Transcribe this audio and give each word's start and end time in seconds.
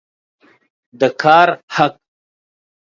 د 0.99 1.01
کار 1.21 1.47
حق 1.75 1.95